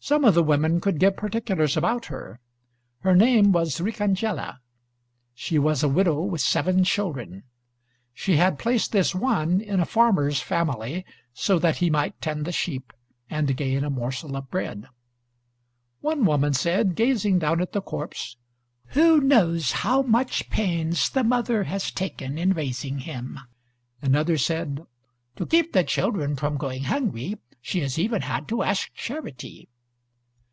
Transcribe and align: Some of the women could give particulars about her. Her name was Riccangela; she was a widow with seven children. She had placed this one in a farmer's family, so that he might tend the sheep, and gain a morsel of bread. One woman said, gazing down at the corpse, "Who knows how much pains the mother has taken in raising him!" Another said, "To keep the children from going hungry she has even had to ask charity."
Some 0.00 0.24
of 0.24 0.32
the 0.32 0.44
women 0.44 0.80
could 0.80 1.00
give 1.00 1.16
particulars 1.18 1.76
about 1.76 2.06
her. 2.06 2.40
Her 3.00 3.14
name 3.14 3.52
was 3.52 3.78
Riccangela; 3.80 4.60
she 5.34 5.58
was 5.58 5.82
a 5.82 5.88
widow 5.88 6.22
with 6.22 6.40
seven 6.40 6.82
children. 6.82 7.42
She 8.14 8.36
had 8.36 8.60
placed 8.60 8.92
this 8.92 9.14
one 9.14 9.60
in 9.60 9.80
a 9.80 9.84
farmer's 9.84 10.40
family, 10.40 11.04
so 11.34 11.58
that 11.58 11.78
he 11.78 11.90
might 11.90 12.18
tend 12.22 12.44
the 12.46 12.52
sheep, 12.52 12.92
and 13.28 13.54
gain 13.56 13.84
a 13.84 13.90
morsel 13.90 14.34
of 14.36 14.48
bread. 14.50 14.86
One 16.00 16.24
woman 16.24 16.54
said, 16.54 16.94
gazing 16.94 17.40
down 17.40 17.60
at 17.60 17.72
the 17.72 17.82
corpse, 17.82 18.36
"Who 18.94 19.20
knows 19.20 19.72
how 19.72 20.00
much 20.02 20.48
pains 20.48 21.10
the 21.10 21.24
mother 21.24 21.64
has 21.64 21.90
taken 21.90 22.38
in 22.38 22.52
raising 22.54 23.00
him!" 23.00 23.38
Another 24.00 24.38
said, 24.38 24.86
"To 25.36 25.44
keep 25.44 25.72
the 25.74 25.84
children 25.84 26.34
from 26.36 26.56
going 26.56 26.84
hungry 26.84 27.34
she 27.60 27.80
has 27.80 27.98
even 27.98 28.22
had 28.22 28.48
to 28.48 28.62
ask 28.62 28.94
charity." 28.94 29.68